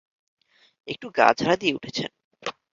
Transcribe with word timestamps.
একটু 0.87 1.07
গা 1.17 1.27
ঝাড়া 1.37 1.55
দিয়ে 1.55 1.75
উঠেছেন। 1.75 2.09